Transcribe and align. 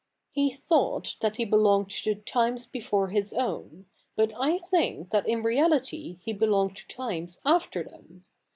'He 0.31 0.49
thought 0.49 1.15
that 1.19 1.35
he 1.35 1.45
belonged 1.45 1.91
to 1.91 2.15
times 2.15 2.65
before 2.65 3.09
his 3.09 3.35
own; 3.35 3.85
but 4.15 4.31
I 4.35 4.57
think 4.57 5.11
that 5.11 5.29
in 5.29 5.43
reality 5.43 6.17
he 6.23 6.33
belonged 6.33 6.75
to 6.77 6.87
times 6.87 7.39
after 7.45 7.83
them. 7.83 8.25